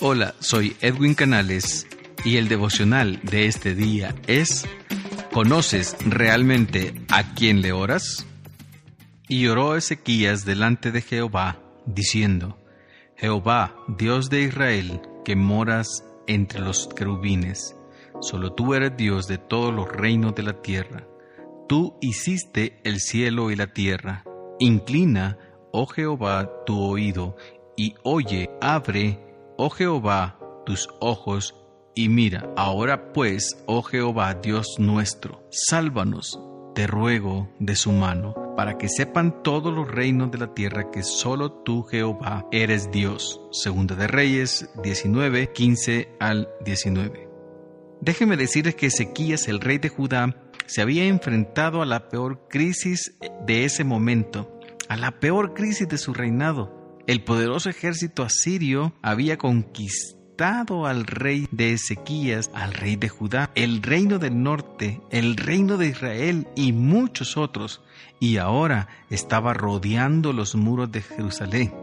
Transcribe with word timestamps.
Hola, 0.00 0.34
soy 0.40 0.76
Edwin 0.80 1.14
Canales 1.14 1.86
y 2.24 2.36
el 2.36 2.48
devocional 2.48 3.20
de 3.22 3.46
este 3.46 3.76
día 3.76 4.12
es 4.26 4.66
¿Conoces 5.32 5.96
realmente 6.04 6.94
a 7.10 7.34
quién 7.34 7.62
le 7.62 7.72
oras? 7.72 8.26
Y 9.28 9.46
oró 9.46 9.76
Ezequías 9.76 10.44
delante 10.44 10.90
de 10.90 11.00
Jehová, 11.00 11.60
diciendo, 11.86 12.58
Jehová, 13.16 13.76
Dios 13.86 14.30
de 14.30 14.42
Israel, 14.42 15.00
que 15.24 15.36
moras 15.36 16.04
entre 16.26 16.60
los 16.60 16.88
querubines, 16.88 17.76
solo 18.20 18.52
tú 18.52 18.74
eres 18.74 18.96
Dios 18.96 19.28
de 19.28 19.38
todos 19.38 19.72
los 19.72 19.88
reinos 19.88 20.34
de 20.34 20.42
la 20.42 20.60
tierra. 20.60 21.06
Tú 21.68 21.96
hiciste 22.00 22.80
el 22.82 22.98
cielo 23.00 23.52
y 23.52 23.56
la 23.56 23.68
tierra. 23.68 24.24
Inclina, 24.58 25.38
oh 25.72 25.86
Jehová, 25.86 26.50
tu 26.66 26.80
oído, 26.80 27.36
y 27.76 27.94
oye, 28.02 28.50
abre, 28.60 29.33
oh 29.56 29.70
Jehová, 29.70 30.38
tus 30.66 30.88
ojos, 31.00 31.54
y 31.94 32.08
mira. 32.08 32.50
Ahora 32.56 33.12
pues, 33.12 33.62
oh 33.66 33.82
Jehová, 33.82 34.34
Dios 34.34 34.76
nuestro, 34.78 35.46
sálvanos, 35.50 36.38
te 36.74 36.86
ruego, 36.86 37.48
de 37.60 37.76
su 37.76 37.92
mano, 37.92 38.34
para 38.56 38.78
que 38.78 38.88
sepan 38.88 39.42
todos 39.42 39.72
los 39.72 39.90
reinos 39.90 40.30
de 40.30 40.38
la 40.38 40.54
tierra 40.54 40.90
que 40.90 41.02
solo 41.02 41.52
tú, 41.52 41.84
Jehová, 41.84 42.46
eres 42.50 42.90
Dios. 42.90 43.40
Segunda 43.52 43.94
de 43.94 44.08
Reyes 44.08 44.68
19, 44.82 45.52
15 45.52 46.16
al 46.18 46.48
19. 46.64 47.28
Déjeme 48.00 48.36
decirles 48.36 48.74
que 48.74 48.86
Ezequías, 48.86 49.48
el 49.48 49.60
rey 49.60 49.78
de 49.78 49.88
Judá, 49.88 50.36
se 50.66 50.82
había 50.82 51.04
enfrentado 51.04 51.82
a 51.82 51.86
la 51.86 52.08
peor 52.08 52.48
crisis 52.48 53.16
de 53.46 53.64
ese 53.64 53.84
momento, 53.84 54.58
a 54.88 54.96
la 54.96 55.12
peor 55.20 55.54
crisis 55.54 55.88
de 55.88 55.98
su 55.98 56.12
reinado. 56.12 56.83
El 57.06 57.22
poderoso 57.22 57.68
ejército 57.68 58.22
asirio 58.22 58.94
había 59.02 59.36
conquistado 59.36 60.86
al 60.86 61.04
rey 61.04 61.46
de 61.50 61.74
Ezequías, 61.74 62.50
al 62.54 62.72
rey 62.72 62.96
de 62.96 63.10
Judá, 63.10 63.50
el 63.54 63.82
reino 63.82 64.18
del 64.18 64.42
norte, 64.42 65.02
el 65.10 65.36
reino 65.36 65.76
de 65.76 65.88
Israel 65.88 66.48
y 66.56 66.72
muchos 66.72 67.36
otros, 67.36 67.82
y 68.20 68.38
ahora 68.38 68.88
estaba 69.10 69.52
rodeando 69.52 70.32
los 70.32 70.54
muros 70.54 70.90
de 70.92 71.02
Jerusalén. 71.02 71.74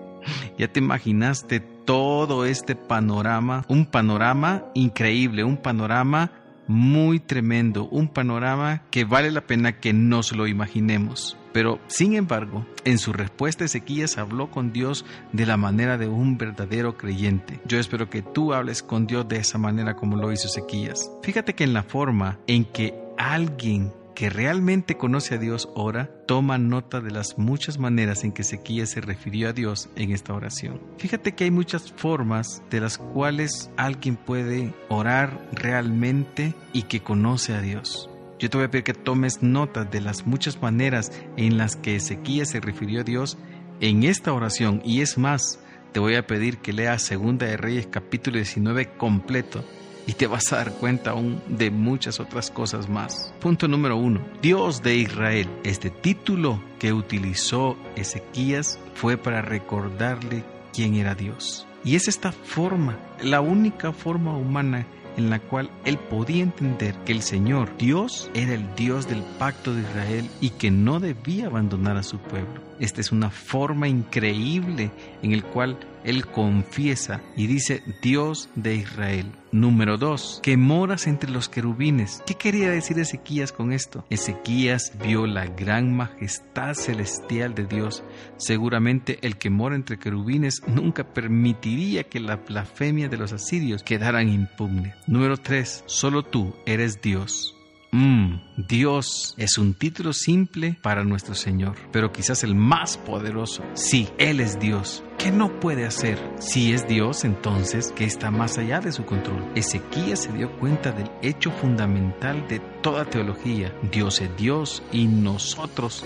Ya 0.58 0.68
te 0.68 0.80
imaginaste 0.80 1.60
todo 1.60 2.45
este 2.45 2.76
panorama, 2.76 3.64
un 3.67 3.86
panorama 3.86 4.66
increíble, 4.73 5.44
un 5.44 5.58
panorama 5.58 6.32
muy 6.67 7.20
tremendo, 7.20 7.86
un 7.86 8.08
panorama 8.08 8.84
que 8.92 9.06
vale 9.06 9.31
la 9.31 9.42
pena 9.42 9.80
que 9.80 9.94
nos 9.94 10.36
lo 10.36 10.48
imaginemos. 10.48 11.38
Pero, 11.54 11.80
sin 11.88 12.14
embargo, 12.16 12.66
en 12.86 12.98
su 12.98 13.12
respuesta 13.12 13.66
Ezequías 13.66 14.17
habló 14.17 14.50
con 14.52 14.72
Dios 14.72 15.06
de 15.34 15.45
la 15.45 15.58
manera 15.58 15.98
de 15.98 16.08
un 16.08 16.38
verdadero 16.38 16.98
creyente. 16.98 17.59
Yo 17.66 17.78
espero 17.78 18.09
que 18.09 18.22
tú 18.22 18.54
hables 18.54 18.82
con 18.82 19.06
Dios 19.06 19.28
de 19.28 19.38
esa 19.38 19.58
manera 19.58 19.95
como 19.95 20.16
lo 20.16 20.32
hizo 20.32 20.48
Ezequías. 20.48 21.12
Fíjate 21.23 21.54
que 21.54 21.66
en 21.66 21.73
la 21.73 21.84
forma 21.84 22.39
en 22.48 22.64
que 22.66 22.95
alguien 23.17 23.92
que 24.16 24.30
realmente 24.30 24.98
conoce 24.98 25.36
a 25.36 25.38
Dios 25.38 25.70
ora, 25.76 26.09
toma 26.28 26.58
nota 26.58 27.02
de 27.02 27.12
las 27.12 27.38
muchas 27.38 27.78
maneras 27.78 28.23
en 28.23 28.31
que 28.31 28.42
Ezequías 28.42 28.90
se 28.90 29.02
refirió 29.02 29.50
a 29.50 29.54
Dios 29.54 29.90
en 29.95 30.12
esta 30.12 30.34
oración. 30.34 30.81
Fíjate 30.98 31.34
que 31.34 31.45
hay 31.45 31.52
muchas 31.52 31.92
formas 31.92 32.62
de 32.70 32.82
las 32.82 32.98
cuales 32.98 33.70
alguien 33.78 34.16
puede 34.16 34.73
orar 34.89 35.50
realmente 35.54 36.54
y 36.73 36.84
que 36.84 37.02
conoce 37.02 37.54
a 37.54 37.62
Dios. 37.62 38.09
Yo 38.39 38.50
te 38.50 38.58
voy 38.58 38.66
a 38.66 38.72
pedir 38.72 38.84
que 38.84 38.94
tomes 38.94 39.44
nota 39.44 39.84
de 39.84 40.02
las 40.02 40.26
muchas 40.26 40.62
maneras 40.62 41.12
en 41.38 41.58
las 41.58 41.76
que 41.76 41.95
Ezequías 41.95 42.50
se 42.50 42.59
refirió 42.59 43.02
a 43.02 43.04
Dios 43.04 43.38
en 43.80 44.04
esta 44.04 44.34
oración 44.34 44.82
y 44.84 45.02
es 45.02 45.17
más, 45.17 45.59
te 45.92 46.00
voy 46.00 46.16
a 46.16 46.26
pedir 46.26 46.58
que 46.58 46.73
leas 46.73 47.02
Segunda 47.02 47.45
de 47.45 47.58
Reyes 47.58 47.88
capítulo 47.92 48.38
19 48.38 48.94
completo 48.98 49.64
y 50.08 50.14
te 50.14 50.28
vas 50.28 50.52
a 50.52 50.58
dar 50.58 50.74
cuenta 50.74 51.12
aún 51.12 51.42
de 51.48 51.72
muchas 51.72 52.20
otras 52.20 52.52
cosas 52.52 52.90
más. 52.90 53.34
Punto 53.40 53.68
número 53.68 53.98
uno, 53.98 54.22
Dios 54.42 54.82
de 54.82 54.96
Israel. 54.96 55.48
Este 55.64 55.89
título 55.89 56.62
que 56.80 56.94
utilizó 56.94 57.78
Ezequías 57.95 58.80
fue 58.95 59.17
para 59.17 59.42
recordarle 59.42 60.44
quién 60.73 60.95
era 60.95 61.16
Dios. 61.16 61.67
Y 61.84 61.95
es 61.95 62.08
esta 62.08 62.32
forma, 62.32 62.98
la 63.22 63.42
única 63.42 63.92
forma 63.92 64.36
humana 64.38 64.86
en 65.17 65.30
la 65.30 65.40
cual 65.40 65.70
él 65.86 65.98
podía 65.98 66.44
entender 66.44 66.95
que 67.06 67.11
el 67.11 67.22
Señor, 67.22 67.76
Dios, 67.78 68.30
era 68.34 68.54
el 68.54 68.76
Dios 68.76 69.08
del 69.08 69.23
pacto 69.40 69.73
de 69.73 69.82
Israel 69.82 70.30
y 70.40 70.52
que 70.52 70.72
no 70.72 71.00
debía 71.00 71.48
abandonar 71.48 71.98
a 71.98 72.04
su 72.04 72.17
pueblo. 72.17 72.61
Esta 72.80 73.02
es 73.02 73.11
una 73.11 73.30
forma 73.30 73.88
increíble 73.88 74.92
en 75.22 75.34
el 75.34 75.44
cual 75.44 75.78
él 76.04 76.26
confiesa 76.28 77.22
y 77.36 77.48
dice 77.48 77.84
Dios 78.02 78.50
de 78.56 78.76
Israel. 78.76 79.32
Número 79.52 79.98
2. 79.98 80.39
Que 80.42 80.56
moras 80.56 81.08
entre 81.08 81.30
los 81.30 81.50
querubines. 81.50 82.23
¿Qué 82.26 82.36
quería 82.36 82.70
decir 82.70 82.98
Ezequías 83.00 83.52
con 83.52 83.73
esto? 83.73 84.06
Ezequías 84.10 84.94
vio 85.04 85.28
la 85.28 85.45
gran 85.45 85.95
majestad 85.95 86.73
celestial 86.73 87.54
de 87.54 87.66
Dios. 87.66 88.04
Seguramente 88.38 89.20
el 89.22 89.38
que 89.38 89.50
mora 89.50 89.76
entre 89.76 90.00
querubines 90.00 90.64
nunca 90.67 91.04
permitiría 91.14 92.04
que 92.04 92.20
la 92.20 92.38
blasfemia 92.38 93.10
de 93.10 93.17
los 93.17 93.34
asirios 93.34 93.84
quedaran 93.84 94.30
impugne. 94.30 94.95
Número 95.08 95.38
3. 95.38 95.84
Solo 95.86 96.23
tú 96.23 96.56
eres 96.66 97.02
Dios. 97.02 97.58
Mmm, 97.94 98.40
Dios 98.56 99.36
es 99.38 99.58
un 99.58 99.74
título 99.74 100.14
simple 100.14 100.78
para 100.82 101.04
nuestro 101.04 101.36
Señor, 101.36 101.76
pero 101.92 102.14
quizás 102.14 102.42
el 102.46 102.56
más 102.56 102.98
poderoso. 102.98 103.64
Sí, 103.74 104.08
Él 104.18 104.40
es 104.40 104.60
Dios. 104.60 105.04
¿Qué 105.18 105.30
no 105.30 105.60
puede 105.60 105.86
hacer? 105.86 106.18
Si 106.40 106.72
es 106.72 106.88
Dios, 106.88 107.26
entonces, 107.26 107.94
¿qué 107.94 108.06
está 108.06 108.32
más 108.32 108.58
allá 108.58 108.80
de 108.80 108.94
su 108.94 109.04
control? 109.04 109.46
Ezequías 109.56 110.24
se 110.24 110.32
dio 110.32 110.58
cuenta 110.58 110.94
del 110.94 111.12
hecho 111.22 111.52
fundamental 111.52 112.48
de 112.48 112.60
toda 112.82 113.04
teología. 113.04 113.76
Dios 113.92 114.22
es 114.22 114.38
Dios 114.38 114.82
y 114.94 115.08
nosotros 115.08 116.06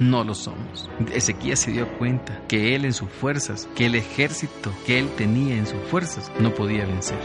no 0.00 0.24
lo 0.24 0.34
somos. 0.34 0.88
Ezequías 1.12 1.60
se 1.60 1.72
dio 1.72 1.86
cuenta 1.98 2.42
que 2.48 2.74
él 2.74 2.86
en 2.86 2.94
sus 2.94 3.10
fuerzas, 3.10 3.68
que 3.76 3.86
el 3.86 3.94
ejército 3.94 4.72
que 4.86 4.98
él 4.98 5.10
tenía 5.16 5.56
en 5.56 5.66
sus 5.66 5.80
fuerzas 5.90 6.32
no 6.40 6.54
podía 6.54 6.86
vencer. 6.86 7.18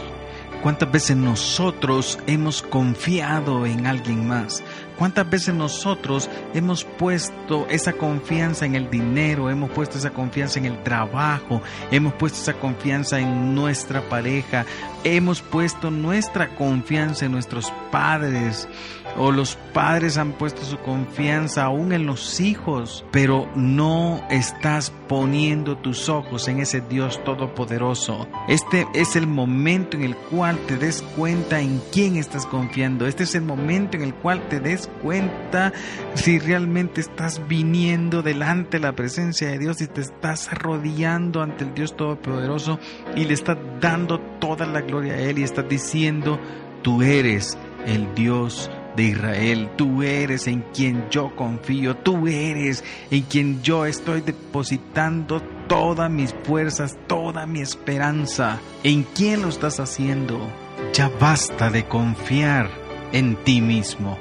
¿Cuántas 0.62 0.92
veces 0.92 1.16
nosotros 1.16 2.20
hemos 2.28 2.62
confiado 2.62 3.66
en 3.66 3.84
alguien 3.84 4.28
más? 4.28 4.62
¿Cuántas 5.02 5.28
veces 5.28 5.52
nosotros 5.52 6.30
hemos 6.54 6.84
puesto 6.84 7.66
esa 7.68 7.92
confianza 7.92 8.66
en 8.66 8.76
el 8.76 8.88
dinero, 8.88 9.50
hemos 9.50 9.68
puesto 9.70 9.98
esa 9.98 10.10
confianza 10.10 10.60
en 10.60 10.66
el 10.66 10.80
trabajo, 10.84 11.60
hemos 11.90 12.12
puesto 12.12 12.38
esa 12.38 12.60
confianza 12.60 13.18
en 13.18 13.52
nuestra 13.52 14.08
pareja, 14.08 14.64
hemos 15.02 15.42
puesto 15.42 15.90
nuestra 15.90 16.54
confianza 16.54 17.26
en 17.26 17.32
nuestros 17.32 17.72
padres 17.90 18.68
o 19.18 19.30
los 19.30 19.56
padres 19.74 20.16
han 20.16 20.32
puesto 20.32 20.62
su 20.62 20.78
confianza 20.78 21.64
aún 21.64 21.92
en 21.92 22.06
los 22.06 22.40
hijos, 22.40 23.04
pero 23.10 23.48
no 23.54 24.22
estás 24.30 24.92
poniendo 25.08 25.76
tus 25.76 26.08
ojos 26.08 26.48
en 26.48 26.60
ese 26.60 26.80
Dios 26.80 27.22
todopoderoso. 27.24 28.26
Este 28.48 28.86
es 28.94 29.16
el 29.16 29.26
momento 29.26 29.96
en 29.96 30.04
el 30.04 30.16
cual 30.16 30.58
te 30.66 30.76
des 30.76 31.02
cuenta 31.16 31.60
en 31.60 31.82
quién 31.92 32.16
estás 32.16 32.46
confiando. 32.46 33.06
Este 33.06 33.24
es 33.24 33.34
el 33.34 33.42
momento 33.42 33.96
en 33.96 34.04
el 34.04 34.14
cual 34.14 34.48
te 34.48 34.60
des 34.60 34.88
cuenta 34.92 35.72
si 36.14 36.38
realmente 36.38 37.00
estás 37.00 37.46
viniendo 37.48 38.22
delante 38.22 38.78
de 38.78 38.80
la 38.80 38.92
presencia 38.92 39.48
de 39.48 39.58
Dios 39.58 39.80
y 39.80 39.86
te 39.86 40.00
estás 40.00 40.48
arrodillando 40.52 41.42
ante 41.42 41.64
el 41.64 41.74
Dios 41.74 41.96
Todopoderoso 41.96 42.78
y 43.16 43.24
le 43.24 43.34
estás 43.34 43.58
dando 43.80 44.20
toda 44.40 44.66
la 44.66 44.80
gloria 44.80 45.14
a 45.14 45.20
Él 45.20 45.38
y 45.38 45.42
estás 45.42 45.68
diciendo, 45.68 46.40
tú 46.82 47.02
eres 47.02 47.58
el 47.86 48.14
Dios 48.14 48.70
de 48.96 49.04
Israel, 49.04 49.70
tú 49.76 50.02
eres 50.02 50.46
en 50.46 50.62
quien 50.74 51.08
yo 51.10 51.34
confío, 51.34 51.96
tú 51.96 52.26
eres 52.26 52.84
en 53.10 53.22
quien 53.22 53.62
yo 53.62 53.86
estoy 53.86 54.20
depositando 54.20 55.40
todas 55.68 56.10
mis 56.10 56.34
fuerzas, 56.44 56.98
toda 57.06 57.46
mi 57.46 57.60
esperanza. 57.60 58.60
¿En 58.82 59.04
quién 59.04 59.42
lo 59.42 59.48
estás 59.48 59.80
haciendo? 59.80 60.38
Ya 60.92 61.10
basta 61.20 61.70
de 61.70 61.84
confiar 61.86 62.70
en 63.12 63.36
ti 63.36 63.60
mismo. 63.60 64.18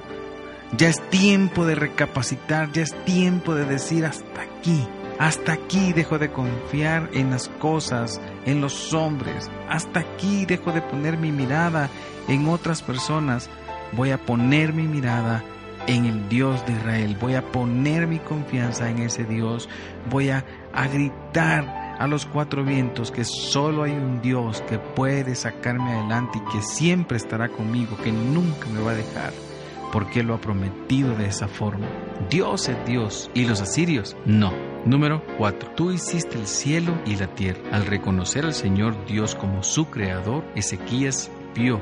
Ya 0.77 0.87
es 0.87 1.01
tiempo 1.09 1.65
de 1.65 1.75
recapacitar, 1.75 2.71
ya 2.71 2.83
es 2.83 2.95
tiempo 3.03 3.55
de 3.55 3.65
decir 3.65 4.05
hasta 4.05 4.41
aquí. 4.41 4.87
Hasta 5.19 5.53
aquí 5.53 5.91
dejo 5.91 6.17
de 6.17 6.31
confiar 6.31 7.09
en 7.13 7.29
las 7.29 7.49
cosas, 7.49 8.21
en 8.45 8.61
los 8.61 8.93
hombres. 8.93 9.51
Hasta 9.69 9.99
aquí 9.99 10.45
dejo 10.45 10.71
de 10.71 10.81
poner 10.81 11.17
mi 11.17 11.31
mirada 11.31 11.89
en 12.29 12.47
otras 12.47 12.81
personas. 12.81 13.49
Voy 13.91 14.11
a 14.11 14.17
poner 14.17 14.71
mi 14.71 14.83
mirada 14.83 15.43
en 15.87 16.05
el 16.05 16.29
Dios 16.29 16.65
de 16.65 16.71
Israel. 16.71 17.17
Voy 17.19 17.35
a 17.35 17.51
poner 17.51 18.07
mi 18.07 18.19
confianza 18.19 18.89
en 18.89 18.99
ese 18.99 19.25
Dios. 19.25 19.67
Voy 20.09 20.29
a, 20.29 20.45
a 20.73 20.87
gritar 20.87 21.97
a 21.99 22.07
los 22.07 22.25
cuatro 22.25 22.63
vientos 22.63 23.11
que 23.11 23.25
solo 23.25 23.83
hay 23.83 23.91
un 23.91 24.21
Dios 24.21 24.63
que 24.69 24.79
puede 24.79 25.35
sacarme 25.35 25.91
adelante 25.91 26.39
y 26.39 26.51
que 26.51 26.61
siempre 26.63 27.17
estará 27.17 27.49
conmigo, 27.49 27.97
que 28.01 28.13
nunca 28.13 28.67
me 28.67 28.81
va 28.81 28.91
a 28.91 28.95
dejar 28.95 29.50
porque 29.91 30.23
lo 30.23 30.33
ha 30.33 30.41
prometido 30.41 31.15
de 31.15 31.27
esa 31.27 31.47
forma. 31.47 31.87
Dios 32.29 32.69
es 32.69 32.85
Dios 32.85 33.29
y 33.33 33.45
los 33.45 33.61
asirios 33.61 34.15
no. 34.25 34.51
Número 34.85 35.23
4. 35.37 35.71
Tú 35.75 35.91
hiciste 35.91 36.39
el 36.39 36.47
cielo 36.47 36.93
y 37.05 37.15
la 37.15 37.27
tierra. 37.27 37.61
Al 37.71 37.85
reconocer 37.85 38.45
al 38.45 38.53
Señor 38.53 39.05
Dios 39.05 39.35
como 39.35 39.63
su 39.63 39.85
creador, 39.85 40.43
Ezequías 40.55 41.29
vio 41.55 41.81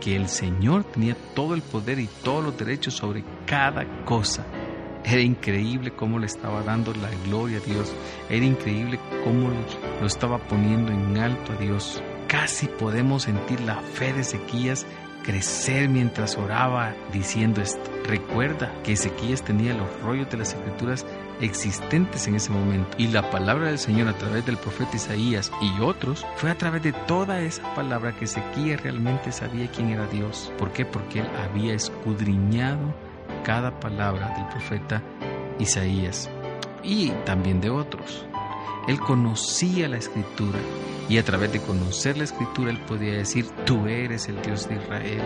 que 0.00 0.16
el 0.16 0.28
Señor 0.28 0.84
tenía 0.84 1.16
todo 1.34 1.54
el 1.54 1.62
poder 1.62 2.00
y 2.00 2.08
todos 2.24 2.42
los 2.42 2.58
derechos 2.58 2.94
sobre 2.94 3.22
cada 3.46 3.84
cosa. 4.04 4.44
Era 5.04 5.20
increíble 5.20 5.92
cómo 5.92 6.18
le 6.18 6.26
estaba 6.26 6.62
dando 6.62 6.92
la 6.94 7.10
gloria 7.26 7.58
a 7.58 7.60
Dios. 7.60 7.92
Era 8.28 8.44
increíble 8.44 8.98
cómo 9.24 9.50
lo 10.00 10.06
estaba 10.06 10.38
poniendo 10.38 10.92
en 10.92 11.18
alto 11.18 11.52
a 11.52 11.56
Dios. 11.56 12.02
Casi 12.26 12.66
podemos 12.66 13.24
sentir 13.24 13.60
la 13.60 13.80
fe 13.80 14.12
de 14.12 14.20
Ezequías 14.20 14.86
crecer 15.22 15.88
mientras 15.88 16.36
oraba 16.36 16.94
diciendo 17.12 17.60
esto. 17.60 17.90
Recuerda 18.04 18.72
que 18.82 18.92
Ezequías 18.92 19.42
tenía 19.42 19.74
los 19.74 20.00
rollos 20.00 20.30
de 20.30 20.38
las 20.38 20.54
escrituras 20.54 21.06
existentes 21.40 22.26
en 22.26 22.34
ese 22.34 22.50
momento 22.50 22.88
y 22.98 23.08
la 23.08 23.30
palabra 23.30 23.68
del 23.68 23.78
Señor 23.78 24.08
a 24.08 24.18
través 24.18 24.44
del 24.44 24.56
profeta 24.56 24.96
Isaías 24.96 25.50
y 25.60 25.80
otros 25.80 26.26
fue 26.36 26.50
a 26.50 26.54
través 26.54 26.82
de 26.82 26.92
toda 26.92 27.40
esa 27.40 27.74
palabra 27.74 28.12
que 28.12 28.24
Ezequías 28.24 28.82
realmente 28.82 29.32
sabía 29.32 29.70
quién 29.70 29.90
era 29.90 30.06
Dios. 30.06 30.52
¿Por 30.58 30.72
qué? 30.72 30.84
Porque 30.84 31.20
él 31.20 31.28
había 31.36 31.74
escudriñado 31.74 32.94
cada 33.44 33.78
palabra 33.80 34.34
del 34.36 34.46
profeta 34.48 35.02
Isaías 35.58 36.28
y 36.82 37.10
también 37.24 37.60
de 37.60 37.70
otros. 37.70 38.26
Él 38.88 38.98
conocía 39.00 39.88
la 39.88 39.98
escritura 39.98 40.58
y 41.10 41.18
a 41.18 41.24
través 41.24 41.52
de 41.52 41.60
conocer 41.60 42.16
la 42.16 42.22
escritura 42.22 42.70
él 42.70 42.78
podía 42.86 43.14
decir, 43.14 43.44
tú 43.66 43.88
eres 43.88 44.28
el 44.28 44.40
Dios 44.42 44.68
de 44.68 44.76
Israel, 44.76 45.22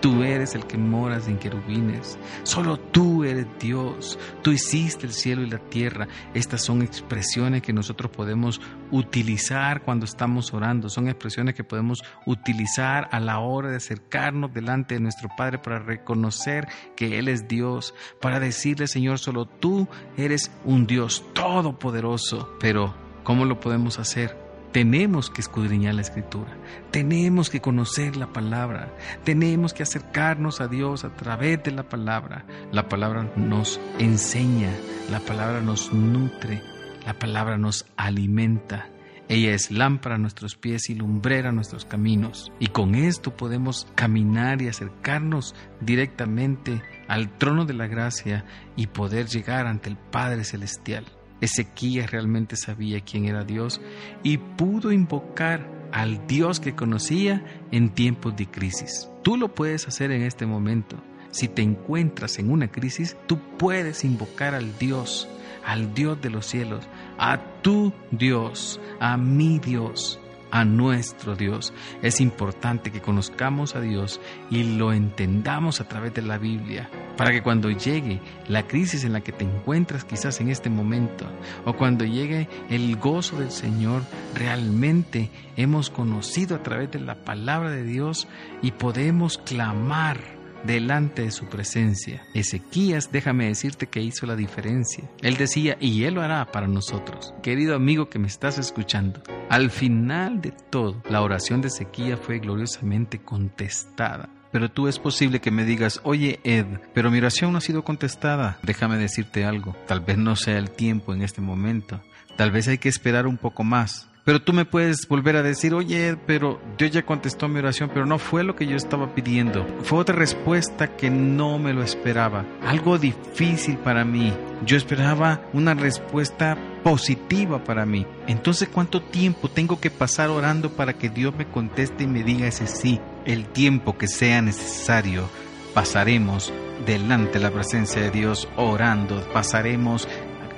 tú 0.00 0.22
eres 0.22 0.54
el 0.54 0.66
que 0.66 0.76
moras 0.76 1.28
en 1.28 1.38
querubines, 1.38 2.18
solo 2.42 2.78
tú 2.78 3.24
eres 3.24 3.46
Dios, 3.58 4.18
tú 4.42 4.52
hiciste 4.52 5.06
el 5.06 5.14
cielo 5.14 5.40
y 5.40 5.48
la 5.48 5.58
tierra. 5.58 6.08
Estas 6.34 6.62
son 6.62 6.82
expresiones 6.82 7.62
que 7.62 7.72
nosotros 7.72 8.10
podemos 8.10 8.60
utilizar 8.90 9.80
cuando 9.80 10.04
estamos 10.04 10.52
orando, 10.52 10.90
son 10.90 11.08
expresiones 11.08 11.54
que 11.54 11.64
podemos 11.64 12.04
utilizar 12.26 13.08
a 13.10 13.18
la 13.18 13.38
hora 13.38 13.70
de 13.70 13.76
acercarnos 13.76 14.52
delante 14.52 14.94
de 14.94 15.00
nuestro 15.00 15.30
Padre 15.38 15.58
para 15.58 15.78
reconocer 15.78 16.68
que 16.96 17.18
Él 17.18 17.28
es 17.28 17.48
Dios, 17.48 17.94
para 18.20 18.40
decirle, 18.40 18.88
Señor, 18.88 19.18
solo 19.18 19.46
tú 19.46 19.88
eres 20.18 20.50
un 20.66 20.86
Dios 20.86 21.24
todopoderoso, 21.32 22.58
pero 22.64 22.94
¿Cómo 23.24 23.46
lo 23.46 23.60
podemos 23.60 23.98
hacer? 23.98 24.36
Tenemos 24.72 25.28
que 25.30 25.40
escudriñar 25.40 25.94
la 25.94 26.02
escritura, 26.02 26.56
tenemos 26.90 27.48
que 27.48 27.60
conocer 27.60 28.16
la 28.16 28.32
palabra, 28.32 28.90
tenemos 29.22 29.72
que 29.72 29.82
acercarnos 29.82 30.60
a 30.60 30.68
Dios 30.68 31.04
a 31.04 31.14
través 31.14 31.62
de 31.62 31.70
la 31.72 31.88
palabra. 31.88 32.44
La 32.72 32.88
palabra 32.88 33.30
nos 33.36 33.80
enseña, 33.98 34.70
la 35.10 35.20
palabra 35.20 35.60
nos 35.60 35.92
nutre, 35.92 36.62
la 37.06 37.14
palabra 37.14 37.56
nos 37.56 37.86
alimenta. 37.96 38.90
Ella 39.28 39.54
es 39.54 39.70
lámpara 39.70 40.16
a 40.16 40.18
nuestros 40.18 40.56
pies 40.56 40.90
y 40.90 40.94
lumbrera 40.94 41.50
a 41.50 41.52
nuestros 41.52 41.84
caminos. 41.84 42.50
Y 42.60 42.68
con 42.68 42.94
esto 42.94 43.34
podemos 43.36 43.86
caminar 43.94 44.60
y 44.60 44.68
acercarnos 44.68 45.54
directamente 45.80 46.82
al 47.08 47.30
trono 47.38 47.64
de 47.64 47.74
la 47.74 47.86
gracia 47.86 48.44
y 48.74 48.86
poder 48.88 49.26
llegar 49.26 49.66
ante 49.66 49.88
el 49.88 49.96
Padre 49.96 50.44
Celestial. 50.44 51.04
Ezequías 51.40 52.10
realmente 52.10 52.56
sabía 52.56 53.00
quién 53.00 53.26
era 53.26 53.44
Dios 53.44 53.80
y 54.22 54.38
pudo 54.38 54.92
invocar 54.92 55.68
al 55.92 56.26
Dios 56.26 56.60
que 56.60 56.74
conocía 56.74 57.44
en 57.70 57.90
tiempos 57.90 58.36
de 58.36 58.46
crisis. 58.46 59.08
Tú 59.22 59.36
lo 59.36 59.54
puedes 59.54 59.86
hacer 59.86 60.10
en 60.10 60.22
este 60.22 60.46
momento. 60.46 60.96
Si 61.30 61.48
te 61.48 61.62
encuentras 61.62 62.38
en 62.38 62.50
una 62.50 62.68
crisis, 62.68 63.16
tú 63.26 63.38
puedes 63.58 64.04
invocar 64.04 64.54
al 64.54 64.78
Dios, 64.78 65.28
al 65.64 65.94
Dios 65.94 66.20
de 66.20 66.30
los 66.30 66.46
cielos, 66.46 66.84
a 67.18 67.40
tu 67.62 67.92
Dios, 68.10 68.80
a 69.00 69.16
mi 69.16 69.58
Dios, 69.58 70.20
a 70.54 70.64
nuestro 70.64 71.34
Dios. 71.34 71.74
Es 72.00 72.20
importante 72.20 72.92
que 72.92 73.02
conozcamos 73.02 73.74
a 73.74 73.80
Dios 73.80 74.20
y 74.50 74.76
lo 74.76 74.92
entendamos 74.92 75.80
a 75.80 75.88
través 75.88 76.14
de 76.14 76.22
la 76.22 76.38
Biblia, 76.38 76.88
para 77.16 77.32
que 77.32 77.42
cuando 77.42 77.70
llegue 77.70 78.20
la 78.46 78.64
crisis 78.64 79.02
en 79.02 79.14
la 79.14 79.20
que 79.20 79.32
te 79.32 79.44
encuentras 79.44 80.04
quizás 80.04 80.40
en 80.40 80.50
este 80.50 80.70
momento, 80.70 81.26
o 81.64 81.72
cuando 81.72 82.04
llegue 82.04 82.48
el 82.70 82.96
gozo 82.96 83.36
del 83.36 83.50
Señor, 83.50 84.02
realmente 84.32 85.28
hemos 85.56 85.90
conocido 85.90 86.54
a 86.54 86.62
través 86.62 86.88
de 86.92 87.00
la 87.00 87.16
palabra 87.16 87.70
de 87.70 87.82
Dios 87.82 88.28
y 88.62 88.70
podemos 88.70 89.38
clamar 89.38 90.33
delante 90.64 91.22
de 91.22 91.30
su 91.30 91.46
presencia. 91.46 92.22
Ezequías, 92.34 93.12
déjame 93.12 93.46
decirte 93.46 93.86
que 93.86 94.02
hizo 94.02 94.26
la 94.26 94.36
diferencia. 94.36 95.04
Él 95.22 95.36
decía, 95.36 95.76
y 95.80 96.04
Él 96.04 96.14
lo 96.14 96.22
hará 96.22 96.50
para 96.50 96.66
nosotros. 96.66 97.34
Querido 97.42 97.74
amigo 97.74 98.08
que 98.08 98.18
me 98.18 98.26
estás 98.26 98.58
escuchando, 98.58 99.22
al 99.50 99.70
final 99.70 100.40
de 100.40 100.52
todo, 100.70 101.02
la 101.08 101.22
oración 101.22 101.60
de 101.60 101.68
Ezequías 101.68 102.18
fue 102.20 102.38
gloriosamente 102.38 103.20
contestada. 103.20 104.28
Pero 104.54 104.70
tú 104.70 104.86
es 104.86 105.00
posible 105.00 105.40
que 105.40 105.50
me 105.50 105.64
digas, 105.64 106.00
oye 106.04 106.38
Ed, 106.44 106.66
pero 106.94 107.10
mi 107.10 107.18
oración 107.18 107.50
no 107.50 107.58
ha 107.58 107.60
sido 107.60 107.82
contestada. 107.82 108.58
Déjame 108.62 108.96
decirte 108.98 109.44
algo, 109.44 109.74
tal 109.88 109.98
vez 109.98 110.16
no 110.16 110.36
sea 110.36 110.58
el 110.58 110.70
tiempo 110.70 111.12
en 111.12 111.22
este 111.22 111.40
momento, 111.40 112.00
tal 112.36 112.52
vez 112.52 112.68
hay 112.68 112.78
que 112.78 112.88
esperar 112.88 113.26
un 113.26 113.36
poco 113.36 113.64
más. 113.64 114.08
Pero 114.24 114.40
tú 114.40 114.54
me 114.54 114.64
puedes 114.64 115.06
volver 115.06 115.36
a 115.36 115.42
decir, 115.42 115.74
oye, 115.74 116.16
pero 116.26 116.58
Dios 116.78 116.90
ya 116.90 117.04
contestó 117.04 117.46
mi 117.46 117.58
oración, 117.58 117.90
pero 117.92 118.06
no 118.06 118.18
fue 118.18 118.42
lo 118.42 118.56
que 118.56 118.66
yo 118.66 118.74
estaba 118.74 119.14
pidiendo. 119.14 119.66
Fue 119.82 119.98
otra 119.98 120.16
respuesta 120.16 120.96
que 120.96 121.10
no 121.10 121.58
me 121.58 121.74
lo 121.74 121.82
esperaba. 121.82 122.46
Algo 122.62 122.98
difícil 122.98 123.76
para 123.76 124.04
mí. 124.06 124.32
Yo 124.64 124.78
esperaba 124.78 125.42
una 125.52 125.74
respuesta 125.74 126.56
positiva 126.82 127.62
para 127.64 127.84
mí. 127.84 128.06
Entonces, 128.26 128.70
¿cuánto 128.72 129.02
tiempo 129.02 129.50
tengo 129.50 129.78
que 129.78 129.90
pasar 129.90 130.30
orando 130.30 130.70
para 130.70 130.94
que 130.94 131.10
Dios 131.10 131.34
me 131.36 131.46
conteste 131.46 132.04
y 132.04 132.06
me 132.06 132.24
diga 132.24 132.46
ese 132.46 132.66
sí? 132.66 133.00
El 133.26 133.46
tiempo 133.48 133.98
que 133.98 134.08
sea 134.08 134.40
necesario 134.40 135.28
pasaremos 135.74 136.52
delante 136.86 137.38
de 137.38 137.40
la 137.40 137.50
presencia 137.50 138.00
de 138.00 138.10
Dios 138.10 138.48
orando, 138.56 139.20
pasaremos 139.32 140.08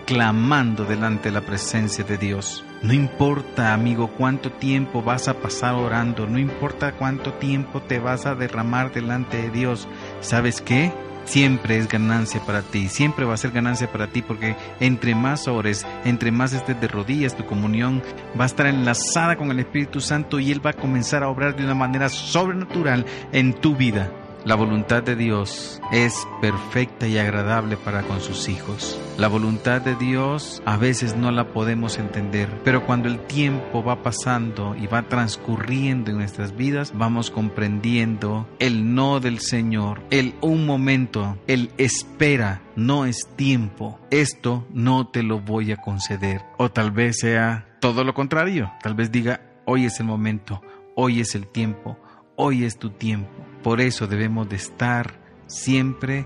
clamando 0.07 0.85
delante 0.85 1.29
de 1.29 1.35
la 1.35 1.41
presencia 1.43 2.05
de 2.05 2.17
Dios. 2.17 2.65
No 2.83 2.93
importa, 2.93 3.75
amigo, 3.75 4.09
cuánto 4.09 4.53
tiempo 4.53 5.03
vas 5.03 5.29
a 5.29 5.35
pasar 5.35 5.75
orando, 5.75 6.27
no 6.27 6.39
importa 6.39 6.93
cuánto 6.93 7.33
tiempo 7.35 7.83
te 7.83 7.99
vas 7.99 8.25
a 8.25 8.35
derramar 8.35 8.93
delante 8.93 9.37
de 9.43 9.51
Dios. 9.51 9.89
¿Sabes 10.21 10.61
qué? 10.61 10.93
Siempre 11.25 11.77
es 11.77 11.89
ganancia 11.89 12.41
para 12.47 12.63
ti, 12.63 12.89
siempre 12.89 13.25
va 13.25 13.35
a 13.35 13.37
ser 13.37 13.51
ganancia 13.51 13.91
para 13.91 14.07
ti 14.07 14.23
porque 14.23 14.55
entre 14.79 15.17
más 15.17 15.49
ores, 15.49 15.85
entre 16.05 16.31
más 16.31 16.53
estés 16.53 16.81
de 16.81 16.87
rodillas, 16.87 17.37
tu 17.37 17.45
comunión 17.45 18.01
va 18.39 18.45
a 18.45 18.47
estar 18.47 18.67
enlazada 18.67 19.35
con 19.37 19.51
el 19.51 19.59
Espíritu 19.59 20.01
Santo 20.01 20.39
y 20.39 20.53
Él 20.53 20.65
va 20.65 20.71
a 20.71 20.75
comenzar 20.75 21.25
a 21.25 21.29
obrar 21.29 21.57
de 21.57 21.65
una 21.65 21.75
manera 21.75 22.09
sobrenatural 22.09 23.05
en 23.33 23.55
tu 23.55 23.75
vida. 23.75 24.09
La 24.47 24.55
voluntad 24.55 25.03
de 25.03 25.17
Dios 25.17 25.81
es 25.91 26.25
perfecta 26.41 27.09
y 27.09 27.19
agradable 27.19 27.77
para 27.77 28.05
con 28.05 28.21
sus 28.21 28.49
hijos. 28.49 28.97
La 29.19 29.27
voluntad 29.27 29.81
de 29.81 29.97
Dios 29.97 30.63
a 30.65 30.77
veces 30.77 31.17
no 31.17 31.33
la 31.33 31.49
podemos 31.49 31.99
entender, 31.99 32.49
pero 32.63 32.87
cuando 32.87 33.09
el 33.09 33.19
tiempo 33.27 33.83
va 33.83 34.05
pasando 34.05 34.77
y 34.77 34.87
va 34.87 35.03
transcurriendo 35.03 36.13
en 36.13 36.19
nuestras 36.19 36.57
vidas, 36.57 36.93
vamos 36.95 37.33
comprendiendo 37.33 38.49
el 38.61 38.95
no 38.95 39.19
del 39.19 39.41
Señor, 39.41 40.03
el 40.11 40.37
un 40.43 40.65
momento, 40.65 41.37
el 41.49 41.73
espera, 41.77 42.63
no 42.77 43.05
es 43.05 43.27
tiempo. 43.35 43.99
Esto 44.13 44.65
no 44.73 45.09
te 45.09 45.25
lo 45.25 45.41
voy 45.41 45.73
a 45.73 45.79
conceder. 45.79 46.43
O 46.57 46.71
tal 46.71 46.93
vez 46.93 47.19
sea 47.19 47.67
todo 47.81 48.05
lo 48.05 48.15
contrario. 48.15 48.73
Tal 48.81 48.95
vez 48.95 49.11
diga, 49.11 49.41
hoy 49.65 49.87
es 49.87 49.99
el 49.99 50.07
momento, 50.07 50.63
hoy 50.95 51.19
es 51.19 51.35
el 51.35 51.49
tiempo, 51.49 51.99
hoy 52.37 52.63
es 52.63 52.79
tu 52.79 52.91
tiempo. 52.91 53.46
Por 53.67 53.81
eso 53.81 54.07
debemos 54.07 54.49
de 54.49 54.55
estar 54.55 55.19
siempre 55.49 56.25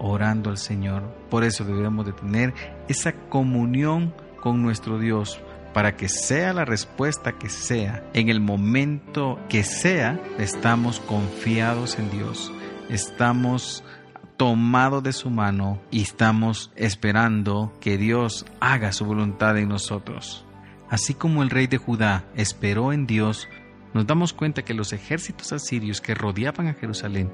orando 0.00 0.50
al 0.50 0.58
Señor. 0.58 1.04
Por 1.30 1.44
eso 1.44 1.64
debemos 1.64 2.04
de 2.04 2.12
tener 2.12 2.52
esa 2.88 3.12
comunión 3.12 4.12
con 4.40 4.60
nuestro 4.60 4.98
Dios 4.98 5.40
para 5.72 5.96
que 5.96 6.08
sea 6.08 6.52
la 6.52 6.64
respuesta 6.64 7.38
que 7.38 7.48
sea, 7.48 8.02
en 8.12 8.28
el 8.28 8.40
momento 8.40 9.38
que 9.48 9.62
sea, 9.62 10.20
estamos 10.40 10.98
confiados 10.98 11.96
en 11.96 12.10
Dios, 12.10 12.52
estamos 12.88 13.84
tomados 14.36 15.04
de 15.04 15.12
su 15.12 15.30
mano 15.30 15.80
y 15.92 16.02
estamos 16.02 16.72
esperando 16.74 17.72
que 17.80 17.98
Dios 17.98 18.46
haga 18.58 18.90
su 18.90 19.04
voluntad 19.04 19.56
en 19.58 19.68
nosotros. 19.68 20.44
Así 20.88 21.14
como 21.14 21.44
el 21.44 21.50
rey 21.50 21.68
de 21.68 21.78
Judá 21.78 22.24
esperó 22.34 22.92
en 22.92 23.06
Dios, 23.06 23.46
nos 23.92 24.06
damos 24.06 24.32
cuenta 24.32 24.62
que 24.62 24.74
los 24.74 24.92
ejércitos 24.92 25.52
asirios 25.52 26.00
que 26.00 26.14
rodeaban 26.14 26.68
a 26.68 26.74
Jerusalén 26.74 27.30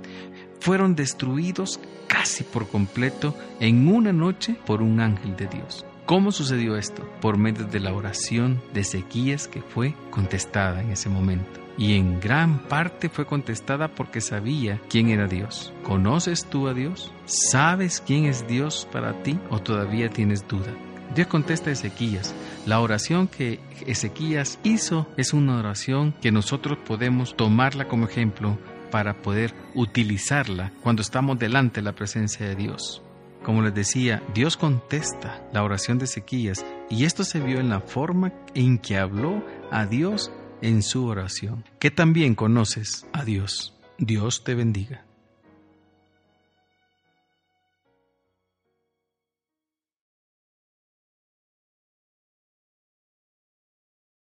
fueron 0.61 0.95
destruidos 0.95 1.81
casi 2.07 2.45
por 2.45 2.69
completo 2.69 3.37
en 3.61 3.89
una 3.89 4.13
noche 4.13 4.57
por 4.67 4.83
un 4.83 5.01
ángel 5.01 5.37
de 5.37 5.47
Dios. 5.47 5.85
¿Cómo 6.07 6.31
sucedió 6.31 6.77
esto? 6.77 7.03
Por 7.21 7.37
medio 7.37 7.65
de 7.65 7.81
la 7.81 7.93
oración 7.93 8.63
de 8.73 8.83
Ezequías 8.83 9.49
que 9.49 9.61
fue 9.61 9.95
contestada 10.11 10.81
en 10.81 10.93
ese 10.93 11.09
momento. 11.09 11.61
Y 11.79 11.97
en 11.97 12.21
gran 12.21 12.61
parte 12.61 13.09
fue 13.09 13.27
contestada 13.27 13.89
porque 13.89 14.21
sabía 14.21 14.81
quién 14.89 15.11
era 15.11 15.27
Dios. 15.27 15.75
¿Conoces 15.83 16.47
tú 16.47 16.69
a 16.69 16.75
Dios? 16.75 17.13
¿Sabes 17.27 18.01
quién 18.07 18.25
es 18.25 18.47
Dios 18.47 18.89
para 18.91 19.23
ti 19.25 19.39
o 19.51 19.59
todavía 19.61 20.09
tienes 20.09 20.47
duda? 20.47 20.73
Dios 21.15 21.27
contesta 21.27 21.71
a 21.71 21.73
Ezequías. 21.73 22.35
La 22.67 22.81
oración 22.81 23.29
que 23.29 23.61
Ezequías 23.87 24.59
hizo 24.65 25.07
es 25.17 25.33
una 25.33 25.57
oración 25.57 26.13
que 26.21 26.33
nosotros 26.33 26.77
podemos 26.85 27.37
tomarla 27.37 27.87
como 27.87 28.07
ejemplo 28.07 28.59
para 28.91 29.15
poder 29.23 29.55
utilizarla 29.77 30.73
cuando 30.83 31.01
estamos 31.01 31.39
delante 31.39 31.77
de 31.77 31.85
la 31.85 31.95
presencia 31.95 32.45
de 32.45 32.57
Dios. 32.57 33.03
Como 33.45 33.63
les 33.63 33.73
decía, 33.73 34.21
Dios 34.35 34.57
contesta 34.57 35.49
la 35.53 35.63
oración 35.63 35.99
de 35.99 36.07
Ezequías 36.07 36.67
y 36.91 37.05
esto 37.05 37.23
se 37.23 37.39
vio 37.39 37.61
en 37.61 37.69
la 37.69 37.79
forma 37.79 38.33
en 38.55 38.79
que 38.79 38.99
habló 38.99 39.45
a 39.71 39.87
Dios 39.87 40.33
en 40.61 40.83
su 40.83 41.07
oración. 41.07 41.65
Que 41.79 41.93
también 41.93 42.35
conoces 42.35 43.07
a 43.13 43.25
Dios. 43.25 43.77
Dios 43.97 44.43
te 44.43 44.57
bendiga. 44.57 45.06